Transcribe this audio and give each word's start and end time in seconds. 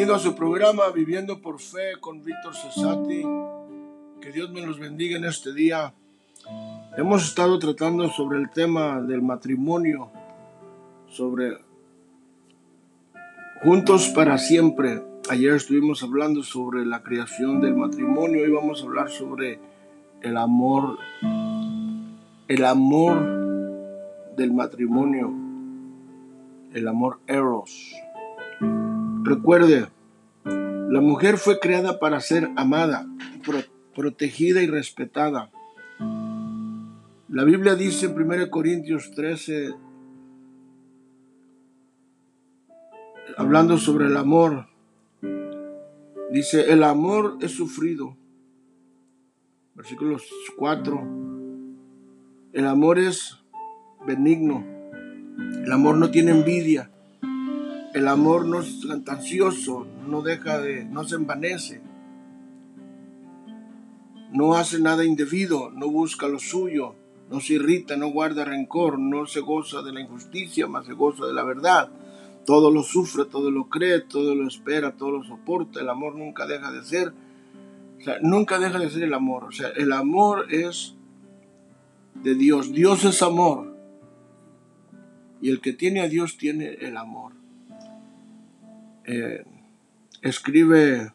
Bienvenido 0.00 0.16
a 0.16 0.30
su 0.30 0.34
programa 0.34 0.88
Viviendo 0.88 1.42
por 1.42 1.60
Fe 1.60 2.00
con 2.00 2.24
Víctor 2.24 2.54
Cesati. 2.56 3.22
Que 4.22 4.32
Dios 4.32 4.50
me 4.50 4.64
los 4.64 4.78
bendiga 4.78 5.18
en 5.18 5.26
este 5.26 5.52
día. 5.52 5.92
Hemos 6.96 7.22
estado 7.22 7.58
tratando 7.58 8.08
sobre 8.08 8.38
el 8.38 8.48
tema 8.48 9.02
del 9.02 9.20
matrimonio, 9.20 10.10
sobre 11.06 11.58
juntos 13.62 14.08
para 14.14 14.38
siempre. 14.38 15.02
Ayer 15.28 15.52
estuvimos 15.52 16.02
hablando 16.02 16.42
sobre 16.42 16.86
la 16.86 17.02
creación 17.02 17.60
del 17.60 17.76
matrimonio 17.76 18.46
y 18.46 18.50
vamos 18.50 18.80
a 18.80 18.86
hablar 18.86 19.10
sobre 19.10 19.60
el 20.22 20.38
amor, 20.38 20.96
el 22.48 22.64
amor 22.64 23.20
del 24.34 24.50
matrimonio, 24.54 25.30
el 26.72 26.88
amor 26.88 27.20
eros. 27.26 27.92
Recuerde, 29.22 29.88
la 30.44 31.00
mujer 31.00 31.36
fue 31.36 31.60
creada 31.60 31.98
para 31.98 32.20
ser 32.20 32.50
amada, 32.56 33.06
protegida 33.94 34.62
y 34.62 34.66
respetada. 34.66 35.50
La 37.28 37.44
Biblia 37.44 37.74
dice 37.74 38.06
en 38.06 38.20
1 38.20 38.50
Corintios 38.50 39.10
13, 39.12 39.74
hablando 43.36 43.78
sobre 43.78 44.06
el 44.06 44.16
amor, 44.16 44.66
dice, 46.32 46.72
el 46.72 46.82
amor 46.82 47.36
es 47.40 47.52
sufrido. 47.52 48.16
Versículos 49.74 50.24
4, 50.56 51.00
el 52.52 52.66
amor 52.66 52.98
es 52.98 53.38
benigno, 54.06 54.64
el 55.64 55.70
amor 55.70 55.96
no 55.98 56.10
tiene 56.10 56.32
envidia, 56.32 56.90
el 57.94 58.08
amor 58.08 58.46
no 58.46 58.60
es 58.60 58.86
ansioso, 59.06 59.86
no 60.06 60.22
deja 60.22 60.58
de, 60.58 60.84
no 60.84 61.04
se 61.04 61.16
envanece, 61.16 61.80
no 64.32 64.54
hace 64.54 64.78
nada 64.80 65.04
indebido, 65.04 65.70
no 65.70 65.88
busca 65.88 66.28
lo 66.28 66.38
suyo, 66.38 66.94
no 67.30 67.40
se 67.40 67.54
irrita, 67.54 67.96
no 67.96 68.08
guarda 68.08 68.44
rencor, 68.44 68.98
no 68.98 69.26
se 69.26 69.40
goza 69.40 69.82
de 69.82 69.92
la 69.92 70.00
injusticia, 70.00 70.66
más 70.66 70.86
se 70.86 70.92
goza 70.92 71.26
de 71.26 71.32
la 71.32 71.44
verdad. 71.44 71.90
Todo 72.46 72.70
lo 72.70 72.82
sufre, 72.82 73.24
todo 73.24 73.50
lo 73.50 73.68
cree, 73.68 74.00
todo 74.00 74.34
lo 74.34 74.48
espera, 74.48 74.96
todo 74.96 75.10
lo 75.12 75.24
soporta. 75.24 75.80
El 75.80 75.88
amor 75.88 76.16
nunca 76.16 76.46
deja 76.46 76.72
de 76.72 76.82
ser. 76.82 77.12
O 77.98 78.02
sea, 78.02 78.16
nunca 78.22 78.58
deja 78.58 78.78
de 78.78 78.90
ser 78.90 79.04
el 79.04 79.14
amor. 79.14 79.44
O 79.44 79.52
sea, 79.52 79.68
el 79.68 79.92
amor 79.92 80.52
es 80.52 80.96
de 82.14 82.34
Dios. 82.34 82.72
Dios 82.72 83.04
es 83.04 83.22
amor. 83.22 83.76
Y 85.40 85.50
el 85.50 85.60
que 85.60 85.72
tiene 85.72 86.00
a 86.00 86.08
Dios 86.08 86.36
tiene 86.36 86.78
el 86.80 86.96
amor. 86.96 87.32
Eh, 89.12 89.42
escribe, 90.22 91.10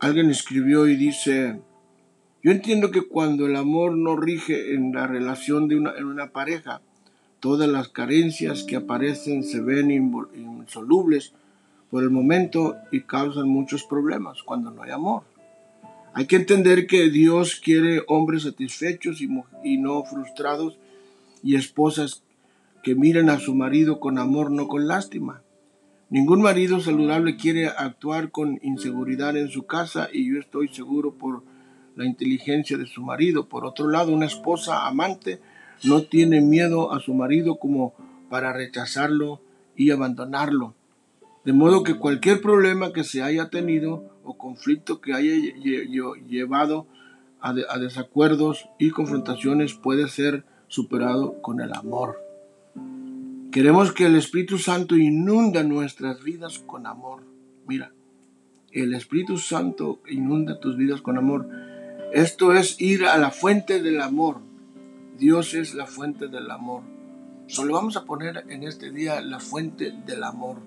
alguien 0.00 0.28
escribió 0.28 0.86
y 0.86 0.96
dice, 0.96 1.62
yo 2.42 2.50
entiendo 2.50 2.90
que 2.90 3.00
cuando 3.00 3.46
el 3.46 3.56
amor 3.56 3.96
no 3.96 4.16
rige 4.16 4.74
en 4.74 4.92
la 4.92 5.06
relación 5.06 5.66
de 5.66 5.76
una, 5.76 5.94
en 5.96 6.04
una 6.04 6.32
pareja, 6.32 6.82
todas 7.40 7.70
las 7.70 7.88
carencias 7.88 8.64
que 8.64 8.76
aparecen 8.76 9.44
se 9.44 9.62
ven 9.62 9.90
insolubles 9.90 11.32
por 11.90 12.02
el 12.02 12.10
momento 12.10 12.76
y 12.92 13.00
causan 13.00 13.48
muchos 13.48 13.84
problemas 13.84 14.42
cuando 14.42 14.70
no 14.70 14.82
hay 14.82 14.90
amor. 14.90 15.22
Hay 16.12 16.26
que 16.26 16.36
entender 16.36 16.86
que 16.86 17.08
Dios 17.08 17.54
quiere 17.64 18.02
hombres 18.08 18.42
satisfechos 18.42 19.22
y, 19.22 19.30
y 19.64 19.78
no 19.78 20.04
frustrados 20.04 20.76
y 21.42 21.56
esposas 21.56 22.22
que 22.82 22.94
miren 22.94 23.30
a 23.30 23.38
su 23.38 23.54
marido 23.54 24.00
con 24.00 24.18
amor, 24.18 24.50
no 24.50 24.68
con 24.68 24.88
lástima. 24.88 25.42
Ningún 26.10 26.40
marido 26.40 26.80
saludable 26.80 27.36
quiere 27.36 27.68
actuar 27.68 28.30
con 28.30 28.58
inseguridad 28.62 29.36
en 29.36 29.50
su 29.50 29.66
casa 29.66 30.08
y 30.12 30.32
yo 30.32 30.38
estoy 30.38 30.68
seguro 30.68 31.14
por 31.14 31.42
la 31.96 32.06
inteligencia 32.06 32.78
de 32.78 32.86
su 32.86 33.02
marido. 33.02 33.48
Por 33.48 33.66
otro 33.66 33.88
lado, 33.88 34.12
una 34.12 34.26
esposa 34.26 34.86
amante 34.86 35.40
no 35.84 36.02
tiene 36.02 36.40
miedo 36.40 36.92
a 36.92 37.00
su 37.00 37.12
marido 37.12 37.58
como 37.58 37.92
para 38.30 38.52
rechazarlo 38.52 39.40
y 39.76 39.90
abandonarlo. 39.90 40.74
De 41.44 41.52
modo 41.52 41.82
que 41.82 41.94
cualquier 41.94 42.40
problema 42.40 42.92
que 42.92 43.04
se 43.04 43.22
haya 43.22 43.50
tenido 43.50 44.04
o 44.24 44.36
conflicto 44.36 45.00
que 45.00 45.14
haya 45.14 45.32
llevado 46.26 46.86
a, 47.40 47.78
desacuerdos 47.78 48.68
y 48.78 48.90
confrontaciones 48.90 49.74
puede 49.74 50.08
ser 50.08 50.44
superado 50.68 51.40
con 51.40 51.60
el 51.60 51.72
amor. 51.72 52.27
Queremos 53.50 53.92
que 53.92 54.06
el 54.06 54.16
Espíritu 54.16 54.58
Santo 54.58 54.96
inunda 54.96 55.62
nuestras 55.62 56.22
vidas 56.22 56.58
con 56.58 56.86
amor. 56.86 57.22
Mira, 57.66 57.92
el 58.72 58.94
Espíritu 58.94 59.38
Santo 59.38 60.00
inunda 60.08 60.60
tus 60.60 60.76
vidas 60.76 61.00
con 61.00 61.16
amor. 61.16 61.48
Esto 62.12 62.52
es 62.52 62.80
ir 62.80 63.06
a 63.06 63.16
la 63.16 63.30
fuente 63.30 63.82
del 63.82 64.00
amor. 64.00 64.40
Dios 65.18 65.54
es 65.54 65.74
la 65.74 65.86
fuente 65.86 66.28
del 66.28 66.50
amor. 66.50 66.82
Solo 67.46 67.74
vamos 67.74 67.96
a 67.96 68.04
poner 68.04 68.44
en 68.48 68.62
este 68.62 68.90
día 68.90 69.20
la 69.22 69.40
fuente 69.40 69.92
del 70.06 70.22
amor. 70.22 70.58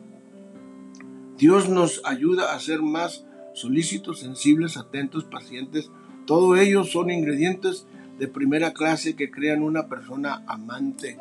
Dios 1.38 1.70
nos 1.70 2.02
ayuda 2.06 2.54
a 2.54 2.60
ser 2.60 2.82
más 2.82 3.26
solícitos, 3.54 4.20
sensibles, 4.20 4.78
atentos, 4.78 5.24
pacientes. 5.24 5.92
Todo 6.26 6.56
ello 6.56 6.84
son 6.84 7.12
ingredientes 7.12 7.86
de 8.20 8.28
primera 8.28 8.74
clase 8.74 9.16
que 9.16 9.32
crean 9.32 9.62
una 9.62 9.88
persona 9.88 10.44
amante. 10.48 11.18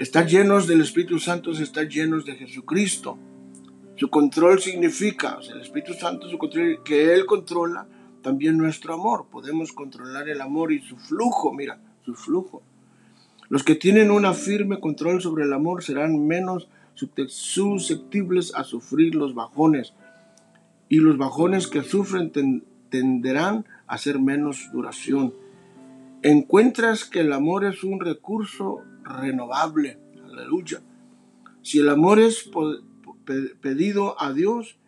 Estar 0.00 0.26
llenos 0.26 0.66
del 0.66 0.80
Espíritu 0.80 1.18
Santo 1.18 1.50
es 1.50 1.60
estar 1.60 1.86
llenos 1.86 2.24
de 2.24 2.34
Jesucristo. 2.34 3.18
Su 3.96 4.08
control 4.08 4.58
significa, 4.58 5.36
o 5.36 5.42
sea, 5.42 5.56
el 5.56 5.60
Espíritu 5.60 5.92
Santo, 5.92 6.26
su 6.26 6.38
control, 6.38 6.82
que 6.82 7.12
Él 7.12 7.26
controla 7.26 7.86
también 8.22 8.56
nuestro 8.56 8.94
amor. 8.94 9.26
Podemos 9.30 9.72
controlar 9.72 10.26
el 10.30 10.40
amor 10.40 10.72
y 10.72 10.80
su 10.80 10.96
flujo, 10.96 11.52
mira, 11.52 11.78
su 12.02 12.14
flujo. 12.14 12.62
Los 13.50 13.62
que 13.62 13.74
tienen 13.74 14.10
un 14.10 14.34
firme 14.34 14.80
control 14.80 15.20
sobre 15.20 15.44
el 15.44 15.52
amor 15.52 15.84
serán 15.84 16.26
menos 16.26 16.66
susceptibles 16.94 18.54
a 18.54 18.64
sufrir 18.64 19.14
los 19.14 19.34
bajones 19.34 19.92
y 20.88 20.96
los 20.96 21.18
bajones 21.18 21.66
que 21.66 21.82
sufren 21.82 22.32
tenderán 22.88 23.66
a 23.86 23.98
ser 23.98 24.18
menos 24.18 24.70
duración. 24.72 25.34
Encuentras 26.22 27.04
que 27.04 27.20
el 27.20 27.34
amor 27.34 27.66
es 27.66 27.84
un 27.84 28.00
recurso 28.00 28.80
renovable. 29.04 29.98
Aleluya. 30.24 30.80
Si 31.62 31.78
el 31.78 31.88
amor 31.88 32.18
es 32.18 32.50
pedido 33.60 34.20
a 34.20 34.32
Dios, 34.32 34.78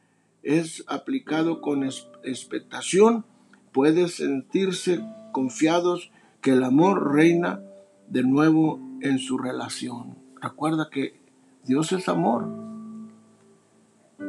es 0.43 0.85
aplicado 0.89 1.61
con 1.61 1.85
expectación, 1.85 3.25
puede 3.73 4.09
sentirse 4.09 5.05
confiados 5.33 6.11
que 6.41 6.53
el 6.53 6.65
amor 6.65 7.15
reina 7.15 7.61
de 8.09 8.23
nuevo 8.23 8.81
en 9.01 9.19
su 9.19 9.39
relación. 9.39 10.17
Recuerda 10.41 10.89
que 10.91 11.21
Dios 11.65 11.93
es 11.93 12.09
amor. 12.09 12.49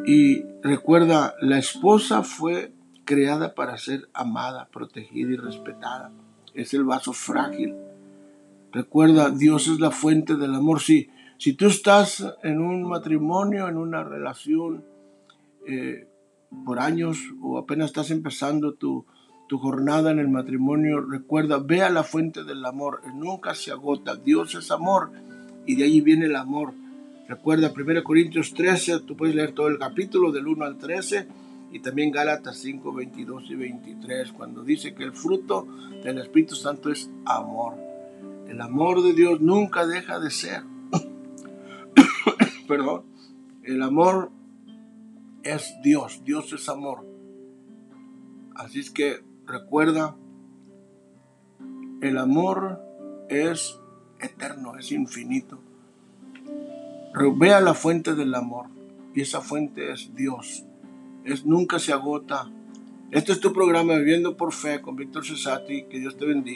Y 0.05 0.43
recuerda, 0.61 1.35
la 1.41 1.57
esposa 1.57 2.23
fue 2.23 2.73
creada 3.05 3.55
para 3.55 3.77
ser 3.77 4.09
amada, 4.13 4.67
protegida 4.71 5.31
y 5.31 5.37
respetada. 5.37 6.11
Es 6.53 6.73
el 6.73 6.83
vaso 6.83 7.13
frágil. 7.13 7.75
Recuerda, 8.73 9.29
Dios 9.29 9.67
es 9.67 9.79
la 9.79 9.91
fuente 9.91 10.35
del 10.35 10.55
amor. 10.55 10.81
Si, 10.81 11.09
si 11.37 11.53
tú 11.53 11.67
estás 11.67 12.25
en 12.41 12.59
un 12.59 12.83
matrimonio, 12.83 13.67
en 13.67 13.77
una 13.77 14.03
relación, 14.03 14.83
eh, 15.67 16.07
por 16.65 16.79
años 16.79 17.19
o 17.41 17.57
apenas 17.57 17.87
estás 17.87 18.11
empezando 18.11 18.73
tu, 18.73 19.05
tu 19.47 19.57
jornada 19.59 20.11
en 20.11 20.19
el 20.19 20.29
matrimonio, 20.29 21.01
recuerda, 21.01 21.59
ve 21.59 21.83
a 21.83 21.89
la 21.89 22.03
fuente 22.03 22.43
del 22.43 22.65
amor, 22.65 23.01
nunca 23.13 23.55
se 23.55 23.71
agota, 23.71 24.15
Dios 24.15 24.55
es 24.55 24.71
amor 24.71 25.11
y 25.65 25.75
de 25.75 25.83
ahí 25.83 26.01
viene 26.01 26.25
el 26.25 26.35
amor. 26.35 26.73
Recuerda 27.27 27.71
1 27.75 28.03
Corintios 28.03 28.53
13, 28.53 29.01
tú 29.01 29.15
puedes 29.15 29.35
leer 29.35 29.53
todo 29.53 29.67
el 29.67 29.77
capítulo 29.77 30.31
del 30.31 30.47
1 30.47 30.65
al 30.65 30.77
13 30.77 31.27
y 31.71 31.79
también 31.79 32.11
Gálatas 32.11 32.57
5, 32.57 32.93
22 32.93 33.49
y 33.49 33.55
23, 33.55 34.31
cuando 34.33 34.63
dice 34.63 34.93
que 34.93 35.03
el 35.03 35.13
fruto 35.13 35.67
del 36.03 36.19
Espíritu 36.19 36.55
Santo 36.55 36.91
es 36.91 37.09
amor. 37.25 37.92
El 38.53 38.61
amor 38.61 39.01
de 39.01 39.13
Dios 39.13 39.41
nunca 39.41 39.87
deja 39.87 40.19
de 40.19 40.29
ser. 40.29 40.61
Perdón. 42.67 43.01
El 43.63 43.81
amor 43.81 44.29
es 45.41 45.73
Dios, 45.81 46.21
Dios 46.23 46.53
es 46.53 46.69
amor. 46.69 47.03
Así 48.53 48.79
es 48.79 48.91
que 48.91 49.23
recuerda, 49.47 50.15
el 52.01 52.19
amor 52.19 52.79
es 53.27 53.79
eterno, 54.19 54.77
es 54.77 54.91
infinito. 54.91 55.59
Ve 57.35 57.53
a 57.53 57.59
la 57.59 57.73
fuente 57.73 58.13
del 58.13 58.35
amor 58.35 58.67
y 59.15 59.21
esa 59.21 59.41
fuente 59.41 59.91
es 59.91 60.13
Dios. 60.13 60.63
Es 61.25 61.43
nunca 61.43 61.79
se 61.79 61.91
agota. 61.91 62.51
Este 63.09 63.31
es 63.31 63.39
tu 63.39 63.51
programa 63.51 63.95
Viviendo 63.95 64.37
por 64.37 64.53
Fe 64.53 64.79
con 64.79 64.95
Víctor 64.95 65.25
Cesati. 65.25 65.85
Que 65.85 65.97
Dios 65.97 66.17
te 66.17 66.27
bendiga. 66.27 66.43